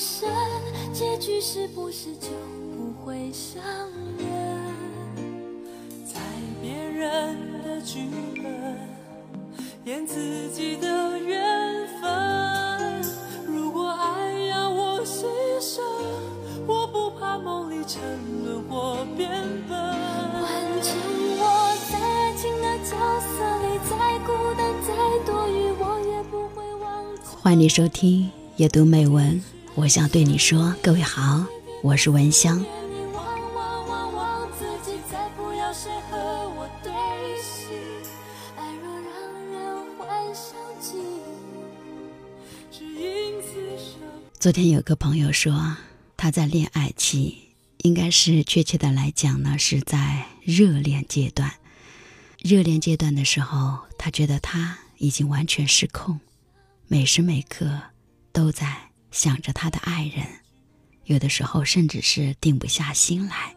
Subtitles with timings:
[0.00, 0.30] 深，
[0.92, 2.28] 结局是不是就
[2.76, 3.60] 不会相
[4.16, 4.62] 认？
[6.06, 6.20] 在
[6.62, 8.02] 别人的剧
[8.40, 8.78] 本
[9.84, 13.02] 演自己的缘分。
[13.44, 15.24] 如果爱要我牺
[15.58, 15.80] 牲，
[16.64, 18.00] 我不怕梦里沉
[18.44, 19.28] 沦或变
[19.68, 19.76] 笨。
[19.76, 20.48] 换
[20.80, 20.96] 成
[21.40, 24.94] 我在爱情的角色里，再孤单再
[25.26, 27.34] 多余，我也不会忘记。
[27.42, 29.42] 欢迎收听阅读美文，
[29.78, 31.46] 我想对你说，各位好，
[31.84, 32.66] 我是文香。
[44.40, 45.76] 昨天有个朋友说，
[46.16, 47.36] 他在恋爱期，
[47.84, 51.52] 应该是确切的来讲呢，是在热恋阶段。
[52.40, 56.18] 热恋阶段的时候，他觉得他已经完全失控，
[56.88, 57.80] 每时每刻
[58.32, 60.26] 都在想着他的爱人，
[61.04, 63.54] 有的时候甚至是定不下心来。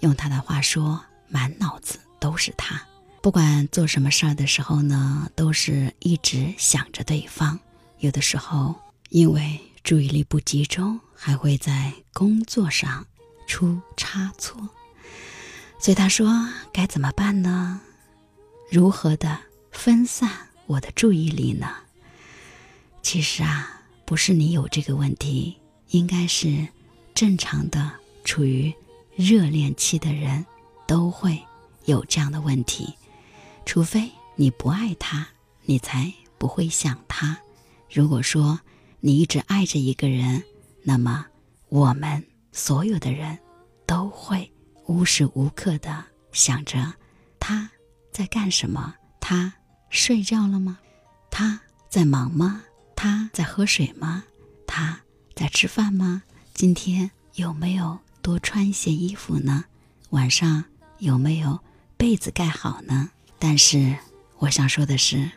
[0.00, 2.82] 用他的话说，满脑子都是他。
[3.22, 7.58] 不管做什么事儿的时候呢，都是一直想着对方。
[7.98, 8.74] 有的时候
[9.10, 13.06] 因为注意力不集中，还会在工作上
[13.46, 14.68] 出差错。
[15.78, 17.80] 所以他说该怎么办呢？
[18.70, 19.38] 如何的
[19.70, 21.76] 分散我的注意力呢？
[23.02, 25.56] 其实啊，不是你有这个问题，
[25.90, 26.68] 应该是
[27.14, 27.90] 正常的
[28.24, 28.72] 处于
[29.16, 30.44] 热恋期的人
[30.86, 31.40] 都会
[31.84, 32.94] 有这样的问题，
[33.64, 35.26] 除非你不爱他，
[35.64, 37.38] 你才不会想他。
[37.90, 38.60] 如果说
[39.00, 40.42] 你一直爱着一个人，
[40.82, 41.26] 那么
[41.68, 43.38] 我们所有的人
[43.86, 44.50] 都会
[44.86, 46.94] 无时无刻的想着
[47.38, 47.70] 他
[48.10, 49.52] 在干什么，他
[49.90, 50.78] 睡觉了吗？
[51.30, 52.62] 他在忙吗？
[53.02, 54.22] 他在喝水吗？
[54.64, 55.00] 他
[55.34, 56.22] 在吃饭吗？
[56.54, 59.64] 今天有没有多穿一些衣服呢？
[60.10, 60.62] 晚上
[60.98, 61.58] 有没有
[61.96, 63.10] 被子盖好呢？
[63.40, 63.96] 但是
[64.38, 65.28] 我想说的是，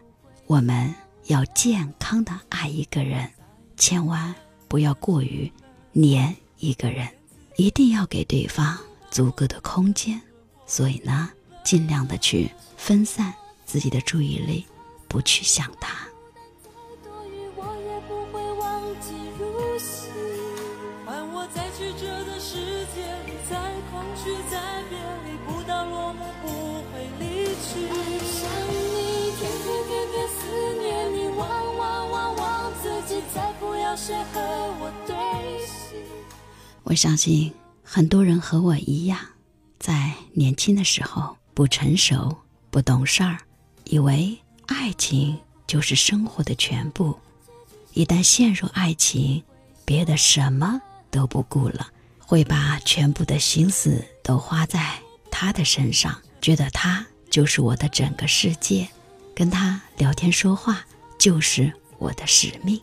[0.46, 0.94] 我们
[1.26, 3.32] 要健康的爱一个人，
[3.78, 4.36] 千万
[4.68, 5.52] 不要过于
[5.92, 7.10] 黏一个人，
[7.58, 8.78] 一定要给对方
[9.10, 10.22] 足够的空间。
[10.68, 11.32] 所以呢，
[11.64, 13.34] 尽量的去分散
[13.66, 14.64] 自己的注意力，
[15.08, 16.05] 不去想他。
[33.96, 35.16] 我对。
[36.84, 39.18] 我相信很多人和我一样，
[39.80, 42.36] 在年轻的时候不成熟、
[42.70, 43.38] 不懂事儿，
[43.86, 47.18] 以为爱情就是生活的全部。
[47.94, 49.42] 一旦陷入爱情，
[49.86, 51.88] 别的什么都不顾了，
[52.20, 55.00] 会把全部的心思都花在
[55.32, 58.90] 他的身上，觉得他就是我的整个世界，
[59.34, 60.86] 跟他聊天说话
[61.18, 62.82] 就是我的使命。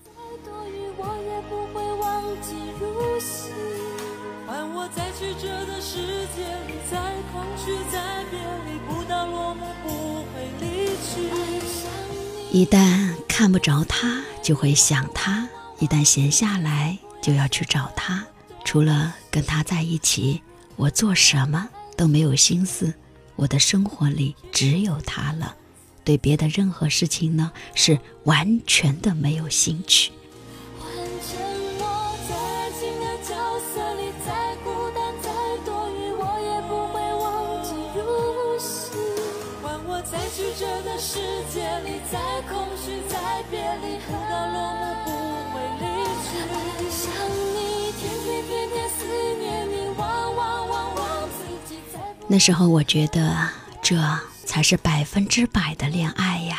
[12.62, 15.48] 一旦看不着他，就会想他；
[15.80, 18.24] 一旦闲下来，就要去找他。
[18.64, 20.40] 除了跟他在一起，
[20.76, 22.94] 我做什么都没有心思。
[23.34, 25.56] 我的生活里只有他了，
[26.04, 30.12] 对别的任何事情呢，是完全的没有兴趣。
[40.62, 41.18] 这个世
[41.52, 45.10] 界里，在空虚，在别离，不到落幕
[45.50, 45.84] 不会离
[46.22, 46.88] 去。
[46.88, 47.10] 想
[47.52, 49.04] 你，天天天天思
[49.40, 53.48] 念你，忘忘忘忘自己，再不那时候我觉得
[53.82, 54.00] 这
[54.44, 56.56] 才是百分之百的恋爱呀，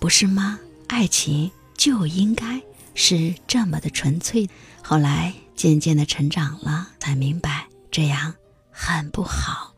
[0.00, 0.58] 不是吗？
[0.88, 2.60] 爱情就应该
[2.96, 4.50] 是这么的纯粹。
[4.82, 8.34] 后来渐渐的成长了，才明白这样
[8.72, 9.74] 很不好。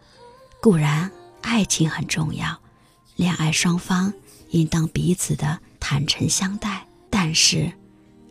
[0.62, 1.10] 固然
[1.42, 2.58] 爱情很重要，
[3.16, 4.12] 恋爱双方
[4.50, 7.70] 应当彼此的坦诚相待，但是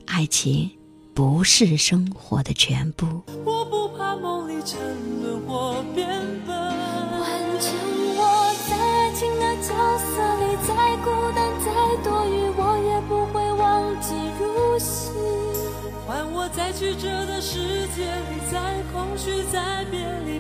[0.06, 0.70] 爱情
[1.14, 3.22] 不是生活的全部。
[3.46, 4.80] 我不怕梦里沉
[5.22, 6.08] 沦或变
[6.46, 6.56] 笨。
[6.58, 7.30] 完
[7.60, 7.72] 成
[8.16, 11.68] 我在爱情的角色里，再孤单再
[12.04, 15.12] 多余，我也不会忘记入戏。
[16.08, 20.39] 换我在曲折的世界里，在空虚，在别离，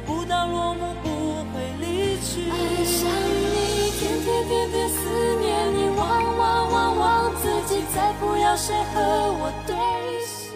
[4.49, 8.99] 天天天天思念你，忘忘忘忘自己，再不要谁和
[9.33, 9.75] 我对
[10.25, 10.55] 戏。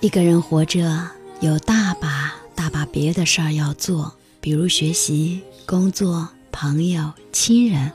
[0.00, 1.08] 一个人活着
[1.40, 7.90] 有大把大把别的事儿要做，比如学习、工作、朋友、亲人，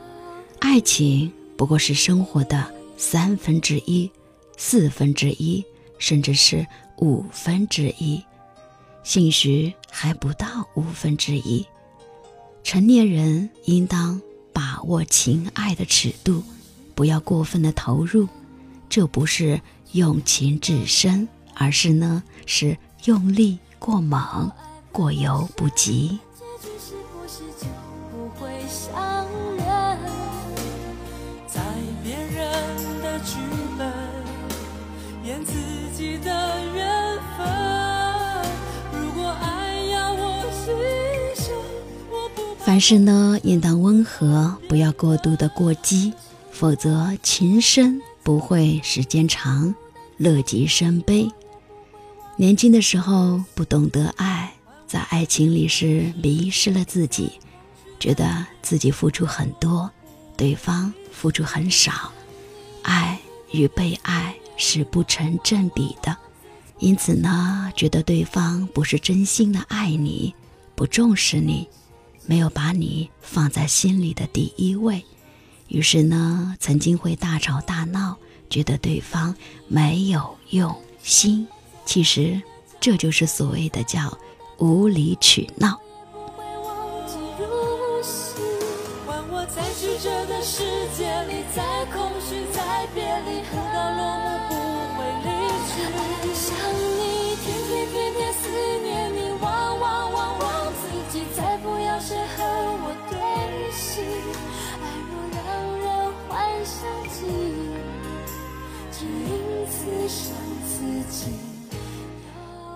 [0.57, 2.65] 爱情不过是生活的
[2.97, 4.09] 三分之一、
[4.57, 5.63] 四分之一，
[5.99, 6.65] 甚至是
[6.97, 8.19] 五分之一，
[9.03, 11.63] 兴许还不到五分之一。
[12.63, 14.19] 成年人应当
[14.55, 16.41] 把握情爱的尺度，
[16.95, 18.29] 不要过分的投入。
[18.87, 19.59] 这不是
[19.91, 24.49] 用情至深，而是呢是用力过猛，
[24.93, 26.17] 过犹不及。
[31.47, 31.61] 在
[32.01, 33.35] 别人的剧
[33.77, 33.91] 本
[35.25, 35.51] 演自
[35.97, 36.94] 己的人
[42.65, 46.11] 凡事呢应当温和，不要过度的过激，
[46.51, 48.01] 否则情深。
[48.23, 49.75] 不会时间长，
[50.17, 51.29] 乐极生悲。
[52.37, 54.51] 年轻的时候不懂得爱，
[54.87, 57.33] 在爱情里是迷失了自己，
[57.99, 59.91] 觉得自己付出很多，
[60.35, 62.11] 对方付出很少，
[62.81, 63.19] 爱
[63.51, 66.17] 与被爱是不成正比的。
[66.79, 70.33] 因此呢，觉得对方不是真心的爱你，
[70.73, 71.67] 不重视你，
[72.27, 75.03] 没有把你放在心里的第一位。
[75.67, 78.17] 于是呢，曾经会大吵大闹，
[78.49, 79.35] 觉得对方
[79.67, 81.47] 没有用心。
[81.85, 82.41] 其实，
[82.79, 84.17] 这就是所谓的叫
[84.57, 85.79] 无理取闹。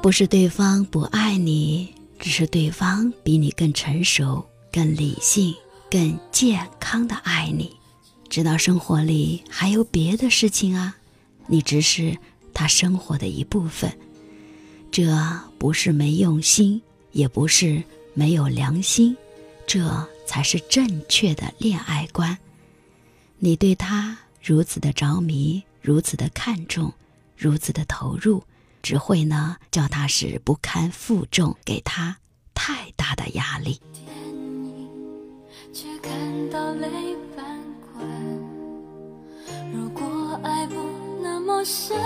[0.01, 5.54] 不是对方不爱你，只是对方比你更成熟、更理性、
[5.92, 7.75] 更健康的爱你。
[8.30, 10.96] 知道生活里还有别的事情啊，
[11.48, 12.18] 你只是
[12.54, 13.92] 他生活的一部分。
[14.90, 15.13] 这
[15.57, 16.81] 不是没用心，
[17.12, 19.18] 也不是没有良心，
[19.68, 22.38] 这才是正确的恋爱观。
[23.38, 26.94] 你对他如此的着迷，如此的看重，
[27.36, 28.42] 如此的投入。
[28.81, 32.17] 只会呢，叫他是不堪负重，给他
[32.53, 33.79] 太大的压力。
[39.71, 40.75] 如果爱不
[41.21, 41.97] 那么深，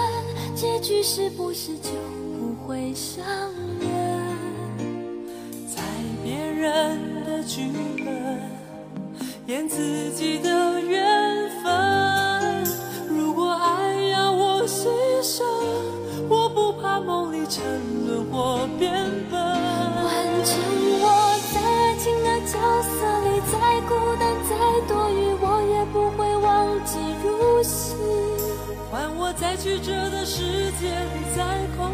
[0.56, 1.92] 结局是不是就
[2.38, 3.26] 不会相
[3.80, 3.90] 认？
[5.68, 5.82] 在
[6.24, 7.62] 别人的剧
[8.04, 8.42] 本
[9.48, 11.13] 演自己的人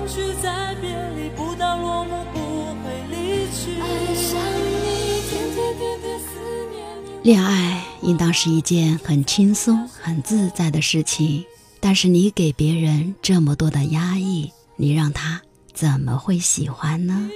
[0.09, 2.39] 再空虚再别离，不到落幕不
[2.83, 3.79] 会离去。
[3.79, 6.25] 爱上你，天天天天思
[6.73, 7.11] 念你。
[7.21, 11.45] 恋爱应当是一件很轻松、很自在的事情。
[11.79, 15.41] 但是你给别人这么多的压抑，你让他
[15.73, 17.29] 怎么会喜欢呢？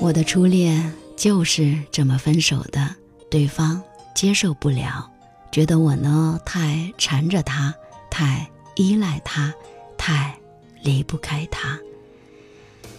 [0.00, 2.94] 我的初恋就是这么分手的，
[3.30, 3.82] 对方
[4.14, 5.10] 接受不了，
[5.54, 7.72] 觉得我呢太缠着他，
[8.10, 9.54] 太依赖他，
[9.96, 10.36] 太
[10.82, 11.78] 离不开他，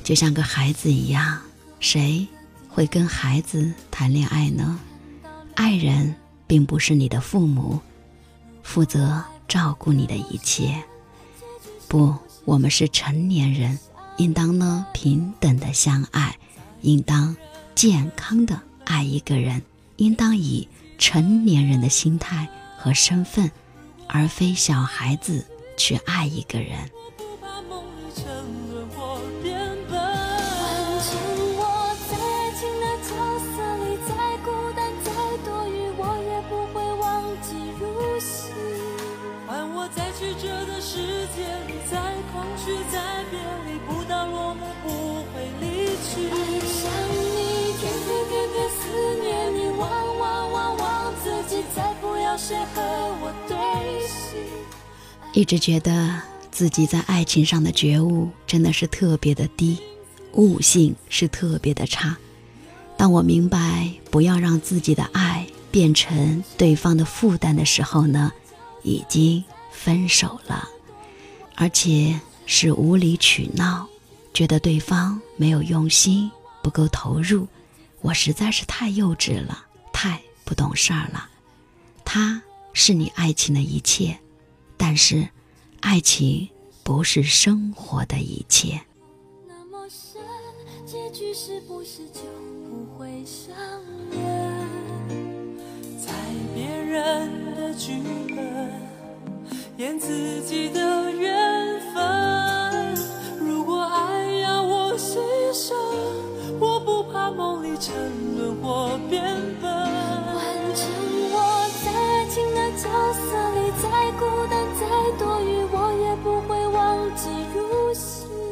[0.05, 1.37] 就像个孩子一样，
[1.81, 2.25] 谁
[2.69, 4.79] 会跟孩子谈恋爱呢？
[5.55, 6.15] 爱人
[6.47, 7.77] 并不是你的父母，
[8.63, 10.81] 负责照顾你的一切。
[11.89, 13.77] 不，我们是成年人，
[14.15, 16.33] 应当呢平等的相爱，
[16.83, 17.35] 应当
[17.75, 19.61] 健康的爱一个人，
[19.97, 20.65] 应当以
[20.97, 22.47] 成年人的心态
[22.77, 23.51] 和身份，
[24.07, 25.45] 而非小孩子
[25.77, 26.89] 去爱一个人。
[55.35, 59.77] 一直觉得自己在爱情上的觉悟真的是特别的低，
[60.31, 62.15] 悟性是特别的差。
[62.95, 68.31] 当我明白不要让自己的爱变成对方的负担的时候呢，
[68.81, 70.69] 已经分手了，
[71.55, 73.85] 而且是无理取闹，
[74.33, 76.31] 觉得对方没有用心，
[76.63, 77.45] 不够投入。
[77.99, 81.27] 我实在是太幼稚了，太不懂事儿了。
[82.05, 84.17] 他是你爱情的一切，
[84.87, 85.27] 但是，
[85.81, 86.47] 爱情
[86.83, 88.79] 不是生活的一切。
[89.47, 90.21] 那么深，
[90.85, 92.21] 结局是不是就
[92.69, 93.57] 不会相
[94.11, 94.21] 认？
[95.97, 96.13] 在
[96.53, 97.93] 别人的剧
[98.27, 98.71] 本，
[99.77, 101.64] 演自己的人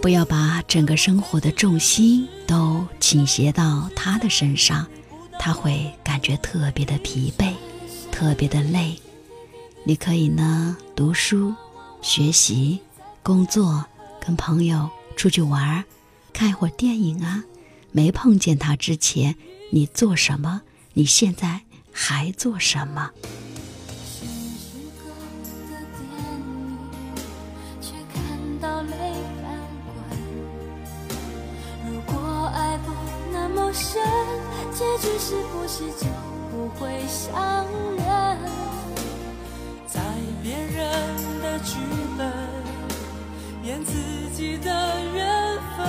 [0.04, 4.86] 不要把整个生活的重心都倾斜到他的身上，
[5.40, 7.54] 他会感觉特别的疲惫，
[8.12, 9.00] 特别的累。
[9.86, 11.56] 你可以呢读书、
[12.02, 12.82] 学习、
[13.24, 13.86] 工作，
[14.20, 15.86] 跟朋友出去玩儿，
[16.34, 17.42] 看一会儿电影啊。
[17.94, 19.38] 没碰见他之前，
[19.72, 20.64] 你做什么？
[20.96, 21.62] 你现在
[21.94, 23.10] 还做什么？
[35.26, 36.06] 是不是就
[36.52, 37.66] 不会相
[37.96, 38.38] 认？
[39.88, 40.02] 在
[40.44, 41.78] 别人的剧
[42.18, 42.30] 本，
[43.64, 43.94] 演自
[44.36, 45.88] 己的缘分。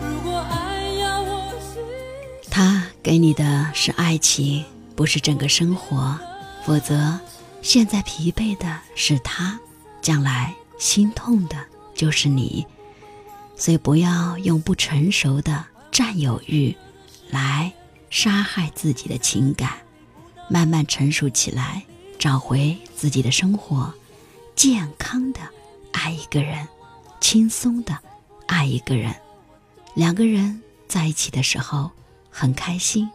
[0.00, 1.52] 如果爱要我
[2.50, 4.64] 他给你的是爱情，
[4.96, 6.18] 不是整个生活，
[6.64, 7.20] 否则
[7.60, 9.60] 现在疲惫的是他，
[10.00, 11.56] 将来心痛的
[11.94, 12.66] 就是你。
[13.54, 16.74] 所以不要用不成熟的占有欲
[17.28, 17.70] 来
[18.12, 19.78] 杀害自己的情感，
[20.50, 21.82] 慢慢成熟起来，
[22.18, 23.94] 找回自己的生活，
[24.54, 25.40] 健康的
[25.92, 26.68] 爱一个人，
[27.22, 27.98] 轻松的
[28.46, 29.16] 爱一个人。
[29.94, 31.90] 两个人在一起的时候
[32.28, 33.08] 很开心，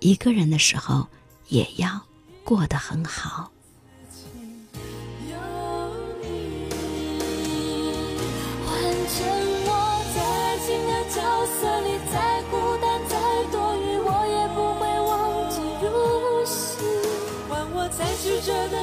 [0.00, 1.06] 一个人的时候
[1.46, 2.04] 也要
[2.42, 3.52] 过得很好。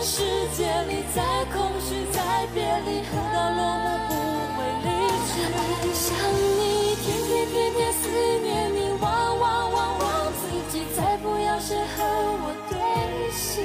[0.10, 0.24] 世
[0.56, 1.22] 界里，在
[1.52, 4.88] 空虚，在别离，不到落幕不会离
[5.28, 5.44] 去。
[5.52, 5.60] 爱
[5.94, 6.08] 上
[6.58, 8.08] 你，天天天天思
[8.42, 12.06] 念你，忘忘忘忘自己，再不要谁和
[12.40, 12.80] 我对
[13.34, 13.60] 戏。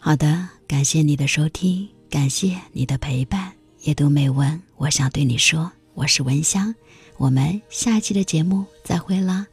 [0.00, 3.52] 好的，感谢你的收听，感谢你的陪伴。
[3.82, 6.74] 夜读美文，我想对你说，我是文香，
[7.18, 9.46] 我们下一期的节目再会啦。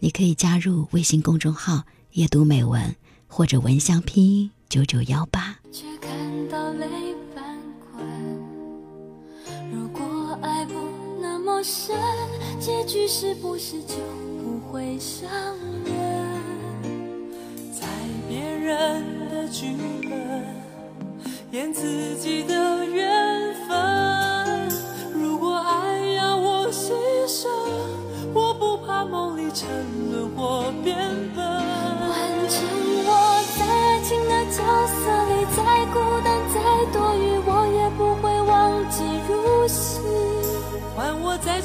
[0.00, 2.82] 你可以加入微信公众号“夜读美文”
[3.28, 5.58] 或者“文香拼音九九幺八”。
[5.70, 6.10] 却看
[6.48, 6.86] 到泪
[7.34, 7.56] 翻
[7.94, 8.04] 滚。
[9.70, 10.74] 如果爱不
[11.20, 11.94] 那么深，
[12.58, 13.94] 结局是不是就
[14.42, 15.30] 不会伤
[15.84, 15.94] 人？
[17.72, 17.86] 在
[18.28, 20.44] 别人的剧本，
[21.52, 22.57] 演自己的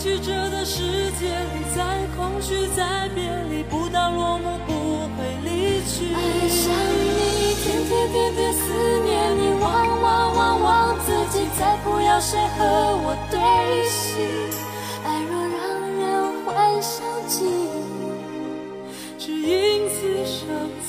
[0.03, 0.81] 曲折的世
[1.17, 1.81] 界里，在
[2.17, 4.73] 空虚，在别离，不到落幕不
[5.15, 6.13] 会离去。
[6.13, 6.19] 爱
[6.49, 8.73] 上你，天天点点思
[9.05, 12.65] 念你，忘忘忘忘自己，再不要谁和
[12.99, 13.39] 我对
[13.87, 14.19] 戏。
[15.05, 15.63] 爱若让
[15.97, 16.03] 人
[16.43, 17.45] 幻想起，
[19.17, 20.82] 只因此生。